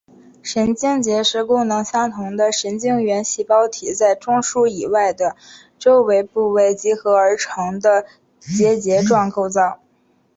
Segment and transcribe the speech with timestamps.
[0.41, 5.35] 神经节是功能相同的神经元细胞体在中枢以外的
[5.77, 8.07] 周围部位集合而成的
[8.39, 9.79] 结节状构造。